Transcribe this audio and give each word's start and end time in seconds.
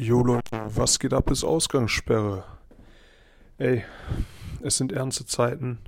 Jo 0.00 0.22
Leute, 0.22 0.62
was 0.76 1.00
geht 1.00 1.12
ab 1.12 1.28
ist 1.28 1.42
Ausgangssperre. 1.42 2.44
Ey, 3.56 3.84
es 4.62 4.76
sind 4.76 4.92
ernste 4.92 5.26
Zeiten. 5.26 5.78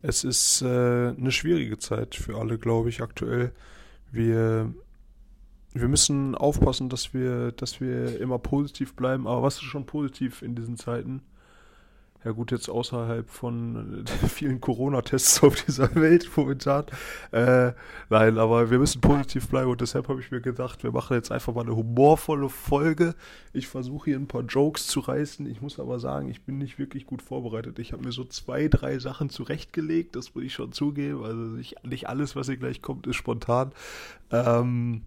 Es 0.00 0.24
ist 0.24 0.62
äh, 0.62 1.08
eine 1.10 1.30
schwierige 1.30 1.76
Zeit 1.76 2.14
für 2.14 2.38
alle, 2.38 2.56
glaube 2.56 2.88
ich, 2.88 3.02
aktuell. 3.02 3.52
Wir, 4.10 4.72
wir 5.74 5.88
müssen 5.88 6.34
aufpassen, 6.34 6.88
dass 6.88 7.12
wir, 7.12 7.52
dass 7.52 7.78
wir 7.78 8.18
immer 8.18 8.38
positiv 8.38 8.96
bleiben. 8.96 9.26
Aber 9.26 9.42
was 9.42 9.56
ist 9.56 9.64
schon 9.64 9.84
positiv 9.84 10.40
in 10.40 10.54
diesen 10.54 10.78
Zeiten? 10.78 11.20
Ja 12.26 12.32
gut, 12.32 12.50
jetzt 12.50 12.68
außerhalb 12.68 13.30
von 13.30 14.04
äh, 14.04 14.26
vielen 14.28 14.60
Corona-Tests 14.60 15.44
auf 15.44 15.62
dieser 15.62 15.94
Welt 15.94 16.28
momentan. 16.34 16.86
Äh, 17.30 17.70
nein, 18.10 18.36
aber 18.36 18.68
wir 18.68 18.80
müssen 18.80 19.00
positiv 19.00 19.46
bleiben 19.46 19.70
und 19.70 19.80
deshalb 19.80 20.08
habe 20.08 20.18
ich 20.18 20.32
mir 20.32 20.40
gedacht, 20.40 20.82
wir 20.82 20.90
machen 20.90 21.14
jetzt 21.14 21.30
einfach 21.30 21.54
mal 21.54 21.60
eine 21.60 21.76
humorvolle 21.76 22.48
Folge. 22.48 23.14
Ich 23.52 23.68
versuche 23.68 24.06
hier 24.06 24.18
ein 24.18 24.26
paar 24.26 24.42
Jokes 24.42 24.88
zu 24.88 24.98
reißen. 24.98 25.46
Ich 25.46 25.60
muss 25.60 25.78
aber 25.78 26.00
sagen, 26.00 26.28
ich 26.28 26.42
bin 26.42 26.58
nicht 26.58 26.80
wirklich 26.80 27.06
gut 27.06 27.22
vorbereitet. 27.22 27.78
Ich 27.78 27.92
habe 27.92 28.02
mir 28.02 28.10
so 28.10 28.24
zwei, 28.24 28.66
drei 28.66 28.98
Sachen 28.98 29.30
zurechtgelegt, 29.30 30.16
das 30.16 30.34
muss 30.34 30.42
ich 30.42 30.52
schon 30.52 30.72
zugeben. 30.72 31.22
Also 31.22 31.56
ich, 31.58 31.76
nicht 31.84 32.08
alles, 32.08 32.34
was 32.34 32.48
hier 32.48 32.56
gleich 32.56 32.82
kommt, 32.82 33.06
ist 33.06 33.14
spontan. 33.14 33.70
Ähm, 34.32 35.02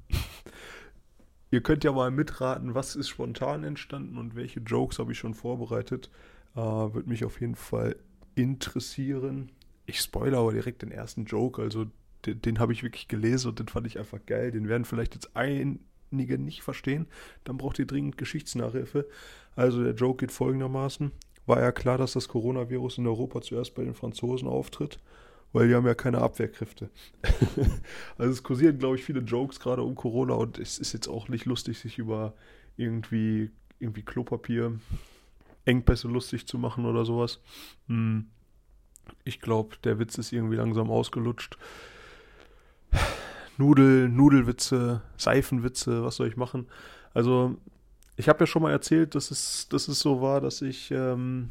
ihr 1.52 1.60
könnt 1.60 1.84
ja 1.84 1.92
mal 1.92 2.12
mitraten, 2.12 2.76
was 2.76 2.96
ist 2.96 3.10
spontan 3.10 3.66
entstanden 3.66 4.18
und 4.18 4.38
welche 4.38 4.62
Jokes 4.62 5.00
habe 5.00 5.12
ich 5.12 5.20
schon 5.20 5.34
vorbereitet. 5.34 6.10
Äh, 6.56 6.60
Würde 6.60 7.10
mich 7.10 7.26
auf 7.26 7.40
jeden 7.42 7.56
Fall 7.56 7.96
interessieren. 8.36 9.52
Ich 9.86 10.02
spoilere 10.02 10.42
aber 10.42 10.54
direkt 10.54 10.82
den 10.82 10.92
ersten 10.92 11.26
Joke, 11.26 11.62
also 11.62 11.86
den, 12.26 12.42
den 12.42 12.60
habe 12.60 12.74
ich 12.74 12.84
wirklich 12.84 13.08
gelesen 13.08 13.50
und 13.50 13.60
den 13.60 13.68
fand 13.68 13.88
ich 13.88 13.98
einfach 13.98 14.20
geil. 14.26 14.52
Den 14.52 14.68
werden 14.68 14.86
vielleicht 14.86 15.16
jetzt 15.16 15.36
einige 15.36 16.38
nicht 16.38 16.62
verstehen. 16.62 17.08
Dann 17.44 17.58
braucht 17.58 17.80
ihr 17.80 17.88
dringend 17.88 18.18
Geschichtsnachhilfe. 18.18 19.08
Also 19.56 19.84
der 19.84 19.94
Joke 19.94 20.26
geht 20.26 20.32
folgendermaßen. 20.32 21.12
War 21.46 21.62
ja 21.62 21.72
klar, 21.72 21.98
dass 21.98 22.14
das 22.14 22.28
Coronavirus 22.28 23.00
in 23.00 23.08
Europa 23.08 23.42
zuerst 23.42 23.74
bei 23.74 23.84
den 23.84 23.96
Franzosen 23.96 24.48
auftritt, 24.48 25.00
weil 25.52 25.68
die 25.68 25.74
haben 25.74 25.88
ja 25.88 25.96
keine 25.96 26.20
Abwehrkräfte. 26.20 26.90
also 28.18 28.32
es 28.32 28.44
kursieren, 28.44 28.78
glaube 28.78 28.98
ich, 28.98 29.04
viele 29.04 29.22
Jokes 29.22 29.60
gerade 29.60 29.82
um 29.82 29.96
Corona 29.96 30.36
und 30.36 30.60
es 30.60 30.78
ist 30.78 30.94
jetzt 30.94 31.08
auch 31.08 31.28
nicht 31.28 31.46
lustig, 31.46 31.80
sich 31.80 31.98
über 31.98 32.36
irgendwie, 32.78 33.50
irgendwie 33.80 34.04
Klopapier 34.04 34.80
Engpässe 35.66 36.08
lustig 36.08 36.48
zu 36.48 36.58
machen 36.58 36.86
oder 36.86 37.06
sowas. 37.06 37.42
Hm. 37.88 38.28
Ich 39.24 39.42
glaube, 39.42 39.76
der 39.84 40.00
Witz 40.00 40.18
ist 40.18 40.32
irgendwie 40.32 40.56
langsam 40.56 40.90
ausgelutscht. 40.90 41.58
Nudel, 43.58 44.08
Nudelwitze, 44.08 45.02
Seifenwitze, 45.18 46.04
was 46.04 46.16
soll 46.16 46.28
ich 46.28 46.38
machen? 46.38 46.68
Also, 47.14 47.58
ich 48.16 48.30
habe 48.30 48.42
ja 48.42 48.48
schon 48.48 48.62
mal 48.62 48.72
erzählt, 48.72 49.16
dass 49.16 49.32
es, 49.32 49.68
dass 49.70 49.88
es 49.88 50.00
so 50.00 50.22
war, 50.22 50.42
dass 50.42 50.62
ich, 50.62 50.92
ähm, 50.92 51.50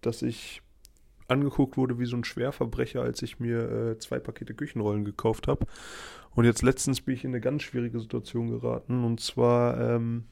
dass 0.00 0.22
ich 0.22 0.62
angeguckt 1.28 1.76
wurde 1.76 1.98
wie 1.98 2.06
so 2.06 2.16
ein 2.16 2.24
Schwerverbrecher, 2.24 3.02
als 3.02 3.22
ich 3.22 3.40
mir 3.40 3.70
äh, 3.70 3.98
zwei 3.98 4.18
Pakete 4.18 4.54
Küchenrollen 4.54 5.04
gekauft 5.04 5.48
habe. 5.48 5.66
Und 6.34 6.44
jetzt 6.44 6.62
letztens 6.62 7.00
bin 7.00 7.14
ich 7.14 7.24
in 7.24 7.30
eine 7.30 7.40
ganz 7.40 7.62
schwierige 7.62 8.00
Situation 8.00 8.50
geraten. 8.50 9.04
Und 9.04 9.20
zwar 9.20 9.80
ähm, 9.80 10.24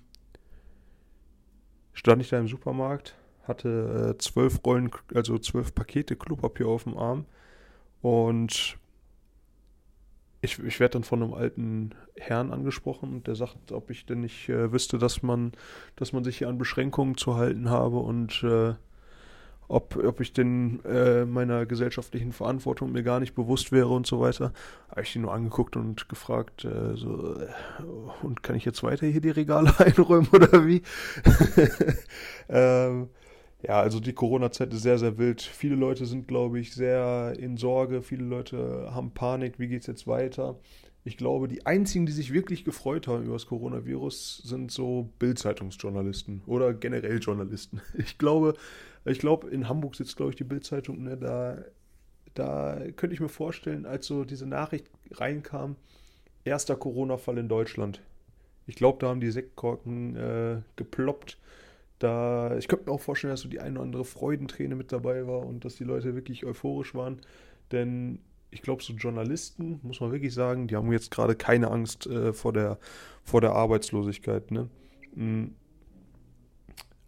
stand 2.02 2.20
ich 2.20 2.30
da 2.30 2.38
im 2.38 2.48
Supermarkt, 2.48 3.14
hatte 3.44 4.14
äh, 4.14 4.18
zwölf 4.18 4.60
Rollen, 4.66 4.90
also 5.14 5.38
zwölf 5.38 5.72
Pakete 5.72 6.16
Klopapier 6.16 6.66
auf 6.66 6.82
dem 6.82 6.98
Arm 6.98 7.26
und 8.00 8.76
ich, 10.40 10.58
ich 10.58 10.80
werde 10.80 10.94
dann 10.94 11.04
von 11.04 11.22
einem 11.22 11.32
alten 11.32 11.94
Herrn 12.16 12.52
angesprochen 12.52 13.12
und 13.12 13.28
der 13.28 13.36
sagt, 13.36 13.70
ob 13.70 13.90
ich 13.90 14.04
denn 14.04 14.20
nicht 14.20 14.48
äh, 14.48 14.72
wüsste, 14.72 14.98
dass 14.98 15.22
man, 15.22 15.52
dass 15.94 16.12
man 16.12 16.24
sich 16.24 16.38
hier 16.38 16.48
an 16.48 16.58
Beschränkungen 16.58 17.16
zu 17.16 17.36
halten 17.36 17.70
habe 17.70 17.98
und 17.98 18.42
äh, 18.42 18.74
ob, 19.72 19.96
ob 19.96 20.20
ich 20.20 20.34
denn 20.34 20.84
äh, 20.84 21.24
meiner 21.24 21.64
gesellschaftlichen 21.64 22.32
Verantwortung 22.32 22.92
mir 22.92 23.02
gar 23.02 23.20
nicht 23.20 23.34
bewusst 23.34 23.72
wäre 23.72 23.88
und 23.88 24.06
so 24.06 24.20
weiter. 24.20 24.52
Habe 24.90 25.02
ich 25.02 25.16
ihn 25.16 25.22
nur 25.22 25.32
angeguckt 25.32 25.76
und 25.76 26.10
gefragt, 26.10 26.66
äh, 26.66 26.94
so, 26.94 27.40
äh, 27.40 27.46
und 28.22 28.42
kann 28.42 28.54
ich 28.54 28.66
jetzt 28.66 28.82
weiter 28.82 29.06
hier 29.06 29.22
die 29.22 29.30
Regale 29.30 29.72
einräumen 29.78 30.28
oder 30.30 30.66
wie? 30.66 30.82
ähm, 32.50 33.08
ja, 33.62 33.80
also 33.80 33.98
die 33.98 34.12
Corona-Zeit 34.12 34.74
ist 34.74 34.82
sehr, 34.82 34.98
sehr 34.98 35.16
wild. 35.16 35.40
Viele 35.40 35.76
Leute 35.76 36.04
sind, 36.04 36.28
glaube 36.28 36.60
ich, 36.60 36.74
sehr 36.74 37.34
in 37.38 37.56
Sorge. 37.56 38.02
Viele 38.02 38.24
Leute 38.24 38.90
haben 38.92 39.14
Panik. 39.14 39.58
Wie 39.58 39.68
geht 39.68 39.82
es 39.82 39.86
jetzt 39.86 40.06
weiter? 40.06 40.58
Ich 41.04 41.16
glaube, 41.16 41.48
die 41.48 41.66
einzigen, 41.66 42.06
die 42.06 42.12
sich 42.12 42.32
wirklich 42.32 42.64
gefreut 42.64 43.08
haben 43.08 43.24
über 43.24 43.32
das 43.32 43.46
Coronavirus, 43.46 44.42
sind 44.44 44.70
so 44.70 45.10
Bild-Zeitungsjournalisten 45.18 46.42
oder 46.46 46.74
generell 46.74 47.18
Journalisten. 47.18 47.80
Ich 47.98 48.18
glaube, 48.18 48.54
ich 49.04 49.18
glaube, 49.18 49.48
in 49.50 49.68
Hamburg 49.68 49.96
sitzt, 49.96 50.16
glaube 50.16 50.30
ich, 50.30 50.36
die 50.36 50.44
Bild-Zeitung, 50.44 51.02
ne, 51.02 51.16
da, 51.16 51.58
da 52.34 52.78
könnte 52.94 53.14
ich 53.14 53.20
mir 53.20 53.28
vorstellen, 53.28 53.84
als 53.84 54.06
so 54.06 54.24
diese 54.24 54.46
Nachricht 54.46 54.86
reinkam, 55.10 55.74
erster 56.44 56.76
Corona-Fall 56.76 57.38
in 57.38 57.48
Deutschland. 57.48 58.00
Ich 58.66 58.76
glaube, 58.76 58.98
da 59.00 59.08
haben 59.08 59.20
die 59.20 59.30
Sektkorken 59.30 60.16
äh, 60.16 60.62
geploppt. 60.76 61.36
Da, 61.98 62.56
ich 62.56 62.68
könnte 62.68 62.86
mir 62.86 62.92
auch 62.92 63.00
vorstellen, 63.00 63.32
dass 63.32 63.40
so 63.40 63.48
die 63.48 63.60
eine 63.60 63.74
oder 63.74 63.82
andere 63.82 64.04
Freudenträne 64.04 64.76
mit 64.76 64.92
dabei 64.92 65.26
war 65.26 65.46
und 65.46 65.64
dass 65.64 65.76
die 65.76 65.84
Leute 65.84 66.14
wirklich 66.14 66.44
euphorisch 66.44 66.94
waren. 66.94 67.20
Denn 67.72 68.20
ich 68.52 68.62
glaube, 68.62 68.82
so 68.82 68.92
Journalisten, 68.92 69.80
muss 69.82 70.00
man 70.00 70.12
wirklich 70.12 70.34
sagen, 70.34 70.68
die 70.68 70.76
haben 70.76 70.92
jetzt 70.92 71.10
gerade 71.10 71.34
keine 71.34 71.70
Angst 71.70 72.06
äh, 72.06 72.32
vor, 72.32 72.52
der, 72.52 72.78
vor 73.24 73.40
der 73.40 73.52
Arbeitslosigkeit. 73.52 74.50
Ne? 74.50 74.68
Mhm. 75.14 75.54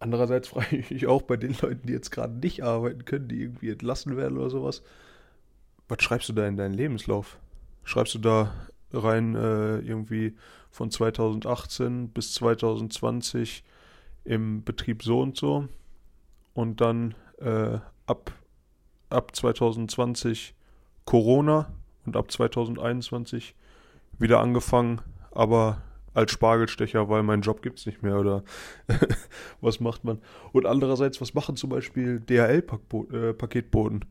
Andererseits 0.00 0.48
frage 0.48 0.76
ich 0.76 0.90
mich 0.90 1.06
auch 1.06 1.22
bei 1.22 1.36
den 1.36 1.54
Leuten, 1.60 1.86
die 1.86 1.92
jetzt 1.92 2.10
gerade 2.10 2.34
nicht 2.34 2.64
arbeiten 2.64 3.04
können, 3.04 3.28
die 3.28 3.42
irgendwie 3.42 3.70
entlassen 3.70 4.16
werden 4.16 4.38
oder 4.38 4.50
sowas. 4.50 4.82
Was 5.86 6.02
schreibst 6.02 6.30
du 6.30 6.32
da 6.32 6.48
in 6.48 6.56
deinen 6.56 6.74
Lebenslauf? 6.74 7.38
Schreibst 7.84 8.14
du 8.14 8.18
da 8.18 8.52
rein 8.90 9.34
äh, 9.34 9.78
irgendwie 9.80 10.34
von 10.70 10.90
2018 10.90 12.08
bis 12.08 12.32
2020 12.34 13.64
im 14.24 14.64
Betrieb 14.64 15.02
so 15.02 15.20
und 15.20 15.36
so 15.36 15.68
und 16.54 16.80
dann 16.80 17.14
äh, 17.38 17.78
ab, 18.06 18.32
ab 19.10 19.36
2020 19.36 20.53
Corona 21.04 21.72
und 22.06 22.16
ab 22.16 22.30
2021 22.30 23.54
wieder 24.18 24.40
angefangen, 24.40 25.00
aber 25.30 25.82
als 26.14 26.32
Spargelstecher, 26.32 27.08
weil 27.08 27.22
mein 27.22 27.40
Job 27.40 27.60
gibt 27.62 27.80
es 27.80 27.86
nicht 27.86 28.02
mehr 28.02 28.18
oder 28.18 28.44
was 29.60 29.80
macht 29.80 30.04
man? 30.04 30.20
Und 30.52 30.66
andererseits, 30.66 31.20
was 31.20 31.34
machen 31.34 31.56
zum 31.56 31.70
Beispiel 31.70 32.20
DHL-Paketboten? 32.20 34.02
Äh, 34.02 34.06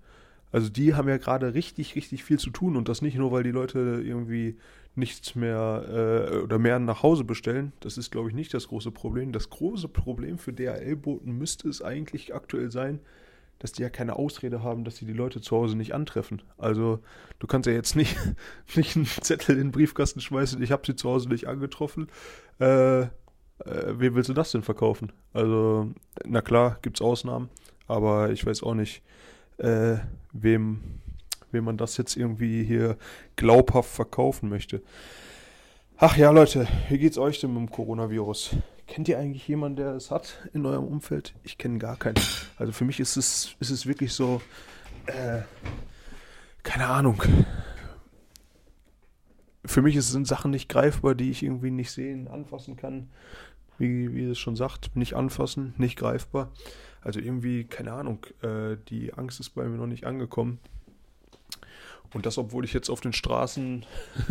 also 0.52 0.70
die 0.70 0.94
haben 0.94 1.09
ja 1.09 1.18
gerade 1.18 1.56
richtig, 1.56 1.96
richtig 1.96 2.24
viel 2.24 2.38
zu 2.38 2.52
tun 2.52 2.76
und 2.76 2.88
das 2.88 3.02
nicht 3.02 3.18
nur, 3.18 3.32
weil 3.32 3.42
die 3.42 3.52
Leute 3.52 4.03
irgendwie 4.06 4.58
nichts 4.96 5.34
mehr 5.34 6.30
äh, 6.32 6.38
oder 6.38 6.59
mehr 6.59 6.78
nach 6.78 7.02
Hause 7.02 7.24
bestellen. 7.24 7.74
Das 7.80 7.98
ist, 7.98 8.12
glaube 8.12 8.30
ich, 8.30 8.36
nicht 8.36 8.53
das 8.53 8.68
große 8.68 8.92
Problem. 8.92 9.32
Das 9.32 9.50
große 9.50 9.88
Problem 9.88 10.38
für 10.38 10.53
DHL-Boten 10.53 11.32
müsste 11.32 11.70
es 11.70 11.82
eigentlich 11.82 12.36
aktuell 12.36 12.70
sein, 12.70 13.00
dass 13.63 13.72
die 13.72 13.81
ja 13.81 13.90
keine 13.90 14.18
Ausrede 14.18 14.62
haben, 14.62 14.84
dass 14.84 14.97
sie 14.97 15.06
die 15.06 15.13
Leute 15.13 15.40
zu 15.40 15.56
Hause 15.56 15.78
nicht 15.78 15.96
antreffen. 15.96 16.41
Also 16.57 17.00
du 17.40 17.47
kannst 17.47 17.66
ja 17.66 17.72
jetzt 17.72 17.96
nicht, 17.96 18.18
nicht 18.75 18.97
einen 18.97 19.06
Zettel 19.06 19.56
in 19.56 19.68
den 19.68 19.72
Briefkasten 19.72 20.19
schmeißen, 20.19 20.62
ich 20.62 20.74
habe 20.74 20.84
sie 20.85 20.97
zu 20.97 21.09
Hause 21.09 21.29
nicht 21.29 21.47
angetroffen. 21.47 22.09
Äh, 22.59 23.03
äh, 23.03 23.07
wem 23.59 24.16
willst 24.16 24.28
du 24.28 24.34
das 24.34 24.52
denn 24.52 24.63
verkaufen? 24.63 25.13
Also, 25.31 25.94
na 26.25 26.41
klar, 26.41 26.78
gibt 26.81 26.97
es 26.97 27.02
Ausnahmen, 27.02 27.50
aber 27.88 28.31
ich 28.31 28.46
weiß 28.46 28.63
auch 28.63 28.73
nicht, 28.73 29.02
äh, 29.59 29.96
wem, 30.34 30.81
wem 31.53 31.63
man 31.63 31.78
das 31.78 31.96
jetzt 31.96 32.18
irgendwie 32.18 32.66
hier 32.66 32.97
glaubhaft 33.38 33.91
verkaufen 33.91 34.50
möchte. 34.50 34.81
Ach 35.96 36.18
ja, 36.18 36.31
Leute, 36.31 36.67
wie 36.90 36.97
geht's 36.97 37.17
euch 37.17 37.40
denn 37.40 37.53
mit 37.53 37.61
dem 37.61 37.72
Coronavirus? 37.72 38.58
Kennt 38.93 39.07
ihr 39.07 39.17
eigentlich 39.17 39.47
jemanden, 39.47 39.78
der 39.78 39.95
es 39.95 40.11
hat 40.11 40.47
in 40.53 40.63
eurem 40.67 40.85
Umfeld? 40.85 41.34
Ich 41.41 41.57
kenne 41.57 41.79
gar 41.79 41.95
keinen. 41.95 42.13
Also 42.57 42.72
für 42.73 42.85
mich 42.85 42.99
ist 42.99 43.17
es, 43.17 43.55
ist 43.59 43.72
es 43.72 43.87
wirklich 43.87 44.13
so, 44.13 44.40
äh, 45.07 45.41
keine 46.61 46.85
Ahnung. 46.85 47.23
Für 49.66 49.81
mich 49.81 49.99
sind 49.99 50.28
Sachen 50.28 50.51
nicht 50.51 50.69
greifbar, 50.69 51.16
die 51.16 51.31
ich 51.31 51.41
irgendwie 51.41 51.72
nicht 51.72 51.90
sehen, 51.90 52.28
anfassen 52.28 52.75
kann. 52.75 53.09
Wie, 53.79 54.13
wie 54.13 54.25
es 54.25 54.37
schon 54.37 54.55
sagt, 54.55 54.95
nicht 54.95 55.16
anfassen, 55.16 55.73
nicht 55.79 55.97
greifbar. 55.97 56.51
Also 57.01 57.19
irgendwie, 57.19 57.63
keine 57.63 57.93
Ahnung, 57.93 58.28
äh, 58.43 58.78
die 58.90 59.11
Angst 59.16 59.40
ist 59.40 59.55
bei 59.55 59.63
mir 59.67 59.78
noch 59.78 59.87
nicht 59.87 60.05
angekommen. 60.05 60.59
Und 62.14 62.26
das, 62.26 62.38
obwohl 62.38 62.66
ich 62.66 62.74
jetzt 62.74 62.90
auf 62.90 63.02
den 63.02 63.14
Straßen 63.14 63.86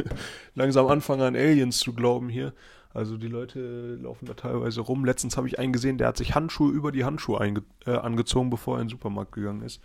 langsam 0.55 0.87
anfange 0.87 1.27
an 1.27 1.37
Aliens 1.37 1.79
zu 1.79 1.93
glauben 1.93 2.29
hier. 2.29 2.53
Also 2.95 3.17
die 3.17 3.29
Leute 3.29 3.97
laufen 3.97 4.27
da 4.27 4.35
teilweise 4.35 4.83
rum. 4.83 5.05
Letztens 5.05 5.37
habe 5.37 5.49
ich 5.49 5.59
einen 5.59 5.73
gesehen, 5.73 5.99
der 5.99 6.09
hat 6.09 6.19
sich 6.19 6.35
Handschuhe 6.35 6.71
über 6.71 6.93
die 6.93 7.05
Handschuhe 7.05 7.65
äh, 7.87 7.91
angezogen, 7.91 8.51
bevor 8.51 8.77
er 8.77 8.83
in 8.83 8.87
den 8.89 8.91
Supermarkt 8.91 9.33
gegangen 9.33 9.63
ist. 9.63 9.81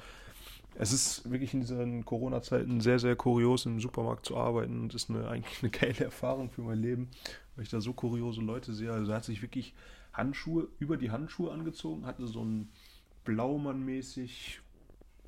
es 0.75 0.91
ist 0.91 1.31
wirklich 1.31 1.53
in 1.53 1.61
diesen 1.61 2.03
Corona-Zeiten 2.03 2.81
sehr, 2.81 2.99
sehr 2.99 3.15
kurios, 3.15 3.65
im 3.65 3.79
Supermarkt 3.79 4.25
zu 4.25 4.35
arbeiten 4.35 4.81
und 4.81 4.93
ist 4.93 5.09
eine, 5.09 5.27
eigentlich 5.29 5.63
eine 5.63 5.71
geile 5.71 6.05
Erfahrung 6.05 6.49
für 6.49 6.61
mein 6.61 6.79
Leben, 6.79 7.09
weil 7.55 7.63
ich 7.63 7.69
da 7.69 7.79
so 7.79 7.93
kuriose 7.93 8.41
Leute 8.41 8.73
sehe. 8.73 8.91
Also 8.91 9.11
er 9.11 9.17
hat 9.17 9.25
sich 9.25 9.41
wirklich 9.41 9.73
Handschuhe 10.11 10.67
über 10.79 10.97
die 10.97 11.11
Handschuhe 11.11 11.51
angezogen, 11.51 12.05
hatte 12.05 12.27
so 12.27 12.43
ein 12.43 12.69
Blaumann-mäßig 13.23 14.59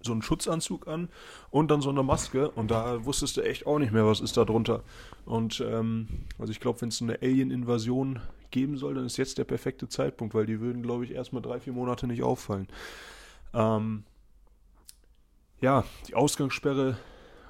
so 0.01 0.11
einen 0.11 0.21
Schutzanzug 0.21 0.87
an 0.87 1.09
und 1.51 1.71
dann 1.71 1.81
so 1.81 1.89
eine 1.89 2.03
Maske 2.03 2.49
und 2.51 2.71
da 2.71 3.05
wusstest 3.05 3.37
du 3.37 3.41
echt 3.41 3.65
auch 3.67 3.79
nicht 3.79 3.91
mehr, 3.91 4.05
was 4.05 4.21
ist 4.21 4.37
da 4.37 4.45
drunter. 4.45 4.83
Und 5.25 5.61
ähm, 5.61 6.07
also 6.37 6.51
ich 6.51 6.59
glaube, 6.59 6.81
wenn 6.81 6.89
es 6.89 7.01
eine 7.01 7.21
Alien-Invasion 7.21 8.19
geben 8.51 8.77
soll, 8.77 8.95
dann 8.95 9.05
ist 9.05 9.17
jetzt 9.17 9.37
der 9.37 9.43
perfekte 9.43 9.87
Zeitpunkt, 9.87 10.33
weil 10.33 10.45
die 10.45 10.59
würden, 10.59 10.81
glaube 10.81 11.05
ich, 11.05 11.11
erstmal 11.11 11.41
drei, 11.41 11.59
vier 11.59 11.73
Monate 11.73 12.07
nicht 12.07 12.23
auffallen. 12.23 12.67
Ähm, 13.53 14.03
ja, 15.61 15.83
die 16.07 16.15
Ausgangssperre, 16.15 16.97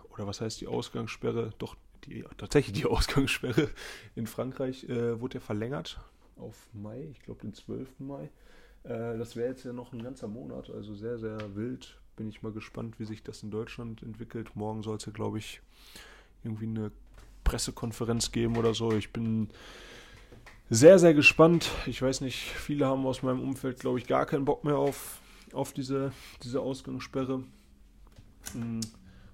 oder 0.09 0.27
was 0.27 0.41
heißt 0.41 0.59
die 0.61 0.67
Ausgangssperre? 0.67 1.53
Doch, 1.59 1.75
die, 2.05 2.25
tatsächlich 2.37 2.73
die 2.73 2.85
Ausgangssperre 2.89 3.69
in 4.15 4.27
Frankreich 4.27 4.85
äh, 4.89 5.21
wurde 5.21 5.35
ja 5.35 5.41
verlängert 5.41 5.99
auf 6.39 6.69
Mai, 6.73 7.09
ich 7.11 7.21
glaube 7.21 7.41
den 7.41 7.53
12. 7.53 7.99
Mai. 7.99 8.29
Äh, 8.83 9.17
das 9.17 9.35
wäre 9.35 9.49
jetzt 9.49 9.63
ja 9.63 9.73
noch 9.73 9.93
ein 9.93 10.01
ganzer 10.01 10.27
Monat, 10.27 10.69
also 10.69 10.95
sehr, 10.95 11.17
sehr 11.17 11.55
wild. 11.55 11.99
Bin 12.19 12.27
ich 12.27 12.43
mal 12.43 12.51
gespannt, 12.51 12.99
wie 12.99 13.05
sich 13.05 13.23
das 13.23 13.43
in 13.43 13.49
Deutschland 13.49 14.03
entwickelt. 14.03 14.53
Morgen 14.53 14.83
soll 14.83 14.97
es 14.97 15.05
ja, 15.05 15.13
glaube 15.13 15.37
ich, 15.37 15.61
irgendwie 16.43 16.65
eine 16.65 16.91
Pressekonferenz 17.45 18.33
geben 18.33 18.57
oder 18.57 18.73
so. 18.73 18.91
Ich 18.91 19.13
bin 19.13 19.47
sehr, 20.69 20.99
sehr 20.99 21.13
gespannt. 21.13 21.71
Ich 21.85 22.01
weiß 22.01 22.19
nicht, 22.19 22.39
viele 22.39 22.87
haben 22.87 23.05
aus 23.05 23.23
meinem 23.23 23.39
Umfeld, 23.39 23.79
glaube 23.79 23.99
ich, 23.99 24.05
gar 24.05 24.25
keinen 24.25 24.43
Bock 24.43 24.65
mehr 24.65 24.75
auf, 24.75 25.21
auf 25.53 25.71
diese, 25.71 26.11
diese 26.43 26.59
Ausgangssperre. 26.59 27.41
Hm, 28.51 28.81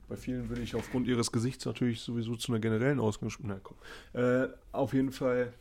bei 0.07 0.15
vielen 0.15 0.47
würde 0.49 0.61
ich 0.61 0.75
aufgrund 0.75 1.07
ihres 1.07 1.31
Gesichts 1.31 1.65
natürlich 1.65 2.01
sowieso 2.01 2.35
zu 2.35 2.51
einer 2.51 2.59
generellen 2.59 2.99
Ausgangssperre. 2.99 3.61
Äh, 4.13 4.47
auf 4.73 4.93
jeden 4.93 5.11
Fall, 5.11 5.53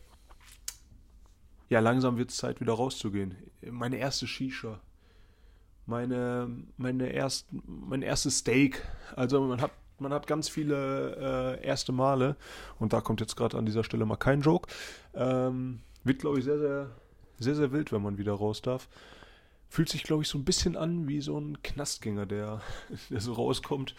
ja, 1.70 1.80
langsam 1.80 2.18
wird 2.18 2.28
es 2.28 2.36
Zeit, 2.36 2.60
wieder 2.60 2.74
rauszugehen. 2.74 3.34
Meine 3.62 3.96
erste 3.96 4.26
Shisha. 4.26 4.78
Meine, 5.86 6.50
meine 6.76 7.08
erst, 7.08 7.46
mein 7.52 8.02
erstes 8.02 8.38
Steak. 8.38 8.86
Also 9.16 9.40
man 9.42 9.60
hat 9.60 9.72
man 9.98 10.12
hat 10.12 10.26
ganz 10.26 10.48
viele 10.48 11.58
äh, 11.60 11.66
erste 11.66 11.92
Male 11.92 12.36
und 12.78 12.92
da 12.92 13.00
kommt 13.00 13.20
jetzt 13.20 13.36
gerade 13.36 13.56
an 13.56 13.66
dieser 13.66 13.84
Stelle 13.84 14.04
mal 14.04 14.16
kein 14.16 14.40
Joke. 14.40 14.68
Ähm, 15.14 15.80
wird, 16.02 16.20
glaube 16.20 16.38
ich, 16.38 16.44
sehr, 16.44 16.58
sehr, 16.58 16.90
sehr, 17.38 17.54
sehr 17.54 17.72
wild, 17.72 17.92
wenn 17.92 18.02
man 18.02 18.18
wieder 18.18 18.34
raus 18.34 18.60
darf. 18.62 18.88
Fühlt 19.68 19.88
sich, 19.88 20.02
glaube 20.04 20.22
ich, 20.22 20.28
so 20.28 20.38
ein 20.38 20.44
bisschen 20.44 20.76
an 20.76 21.08
wie 21.08 21.20
so 21.20 21.38
ein 21.38 21.62
Knastgänger, 21.62 22.26
der, 22.26 22.60
der 23.10 23.20
so 23.20 23.32
rauskommt. 23.32 23.94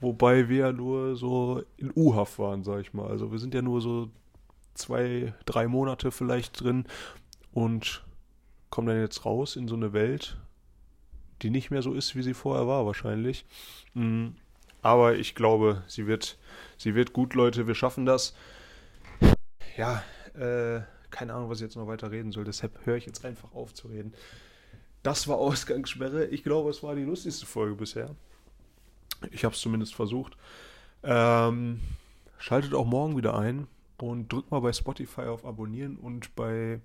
Wobei 0.00 0.48
wir 0.48 0.58
ja 0.58 0.72
nur 0.72 1.16
so 1.16 1.62
in 1.76 1.92
U-Haft 1.94 2.38
waren, 2.38 2.64
sag 2.64 2.80
ich 2.80 2.94
mal. 2.94 3.08
Also 3.08 3.32
wir 3.32 3.38
sind 3.38 3.54
ja 3.54 3.60
nur 3.60 3.82
so 3.82 4.08
zwei, 4.74 5.34
drei 5.44 5.68
Monate 5.68 6.10
vielleicht 6.10 6.60
drin 6.60 6.86
und 7.52 8.04
kommen 8.70 8.88
dann 8.88 9.00
jetzt 9.00 9.24
raus 9.24 9.56
in 9.56 9.68
so 9.68 9.74
eine 9.74 9.92
Welt, 9.92 10.38
die 11.42 11.50
nicht 11.50 11.70
mehr 11.70 11.82
so 11.82 11.92
ist, 11.92 12.14
wie 12.16 12.22
sie 12.22 12.34
vorher 12.34 12.66
war, 12.66 12.86
wahrscheinlich. 12.86 13.44
Mhm. 13.94 14.36
Aber 14.82 15.16
ich 15.16 15.34
glaube, 15.34 15.82
sie 15.86 16.06
wird, 16.06 16.38
sie 16.76 16.94
wird 16.94 17.12
gut, 17.12 17.34
Leute. 17.34 17.66
Wir 17.66 17.74
schaffen 17.74 18.06
das. 18.06 18.34
Ja, 19.76 20.02
äh, 20.34 20.80
keine 21.10 21.34
Ahnung, 21.34 21.50
was 21.50 21.58
ich 21.58 21.64
jetzt 21.64 21.76
noch 21.76 21.86
weiter 21.86 22.10
reden 22.10 22.32
soll. 22.32 22.44
Deshalb 22.44 22.86
höre 22.86 22.96
ich 22.96 23.06
jetzt 23.06 23.24
einfach 23.24 23.52
auf 23.52 23.74
zu 23.74 23.88
reden. 23.88 24.14
Das 25.02 25.28
war 25.28 25.36
Ausgangssperre. 25.36 26.26
Ich 26.26 26.42
glaube, 26.42 26.70
es 26.70 26.82
war 26.82 26.94
die 26.94 27.04
lustigste 27.04 27.46
Folge 27.46 27.74
bisher. 27.74 28.14
Ich 29.30 29.44
habe 29.44 29.54
es 29.54 29.60
zumindest 29.60 29.94
versucht. 29.94 30.36
Ähm, 31.02 31.80
schaltet 32.38 32.74
auch 32.74 32.86
morgen 32.86 33.16
wieder 33.16 33.36
ein 33.36 33.66
und 33.98 34.32
drückt 34.32 34.50
mal 34.50 34.60
bei 34.60 34.72
Spotify 34.72 35.22
auf 35.22 35.44
Abonnieren 35.44 35.96
und 35.96 36.34
bei, 36.34 36.80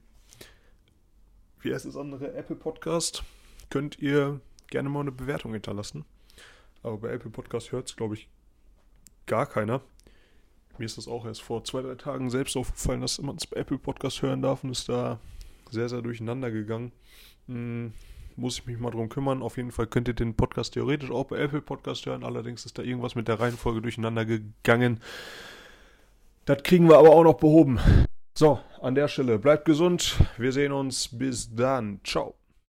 wie 1.62 1.74
heißt 1.74 1.86
das 1.86 1.98
andere, 1.98 2.34
Apple 2.34 2.56
Podcast, 2.56 3.24
könnt 3.70 4.00
ihr 4.00 4.42
gerne 4.70 4.90
mal 4.90 5.02
eine 5.02 5.12
Bewertung 5.12 5.54
hinterlassen. 5.54 6.06
Aber 6.84 6.98
bei 6.98 7.10
Apple 7.10 7.32
Podcast 7.32 7.72
hört 7.72 7.90
es, 7.90 7.96
glaube 7.96 8.16
ich, 8.16 8.30
gar 9.26 9.46
keiner. 9.46 9.82
Mir 10.78 10.86
ist 10.86 10.98
das 10.98 11.08
auch 11.08 11.26
erst 11.26 11.42
vor 11.42 11.64
zwei, 11.64 11.82
drei 11.82 11.96
Tagen 11.96 12.30
selbst 12.30 12.58
aufgefallen, 12.58 13.02
dass 13.02 13.22
man 13.22 13.38
es 13.38 13.48
bei 13.48 13.60
Apple 13.60 13.78
Podcast 13.78 14.22
hören 14.22 14.42
darf 14.42 14.64
und 14.64 14.72
ist 14.72 14.90
da 14.90 15.20
sehr, 15.72 15.90
sehr 15.90 16.02
durcheinander 16.02 16.52
gegangen. 16.52 16.92
Hm, 17.48 17.94
muss 18.36 18.60
ich 18.60 18.66
mich 18.66 18.78
mal 18.80 18.92
drum 18.92 19.10
kümmern. 19.10 19.42
Auf 19.42 19.58
jeden 19.58 19.72
Fall 19.72 19.88
könnt 19.88 20.08
ihr 20.08 20.14
den 20.14 20.36
Podcast 20.36 20.74
theoretisch 20.74 21.12
auch 21.12 21.26
bei 21.26 21.38
Apple 21.38 21.62
Podcast 21.62 22.06
hören. 22.06 22.24
Allerdings 22.24 22.66
ist 22.66 22.78
da 22.78 22.84
irgendwas 22.84 23.16
mit 23.16 23.28
der 23.28 23.40
Reihenfolge 23.40 23.82
durcheinander 23.82 24.26
gegangen. 24.26 25.00
Das 26.46 26.62
kriegen 26.64 26.90
wir 26.90 26.98
aber 26.98 27.12
auch 27.12 27.24
noch 27.24 27.38
behoben. 27.38 27.80
So, 28.38 28.60
an 28.82 28.96
der 28.96 29.08
Stelle 29.08 29.40
bleibt 29.40 29.66
gesund. 29.66 30.18
Wir 30.38 30.52
sehen 30.52 30.74
uns. 30.74 31.08
Bis 31.08 31.56
dann. 31.56 32.02
Ciao. 32.04 32.36